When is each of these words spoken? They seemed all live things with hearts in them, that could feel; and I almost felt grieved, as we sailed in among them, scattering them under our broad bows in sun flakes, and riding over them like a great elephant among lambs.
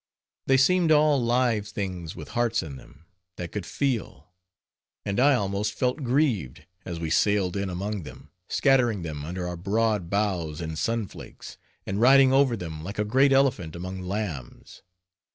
They 0.47 0.57
seemed 0.57 0.91
all 0.91 1.23
live 1.23 1.67
things 1.67 2.15
with 2.15 2.29
hearts 2.29 2.63
in 2.63 2.75
them, 2.75 3.05
that 3.35 3.51
could 3.51 3.67
feel; 3.67 4.31
and 5.05 5.19
I 5.19 5.35
almost 5.35 5.73
felt 5.73 6.01
grieved, 6.01 6.65
as 6.85 6.99
we 6.99 7.11
sailed 7.11 7.55
in 7.55 7.69
among 7.69 8.01
them, 8.01 8.31
scattering 8.49 9.03
them 9.03 9.23
under 9.23 9.47
our 9.47 9.57
broad 9.57 10.09
bows 10.09 10.59
in 10.59 10.75
sun 10.75 11.05
flakes, 11.05 11.59
and 11.85 12.01
riding 12.01 12.33
over 12.33 12.57
them 12.57 12.83
like 12.83 12.97
a 12.97 13.05
great 13.05 13.31
elephant 13.31 13.75
among 13.75 14.01
lambs. 14.01 14.81